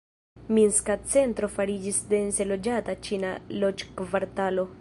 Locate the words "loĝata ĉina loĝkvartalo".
2.55-4.71